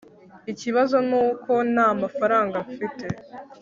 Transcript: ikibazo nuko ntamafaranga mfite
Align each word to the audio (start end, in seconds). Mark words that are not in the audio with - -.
ikibazo 0.51 0.95
nuko 1.09 1.51
ntamafaranga 1.73 2.57
mfite 2.67 3.05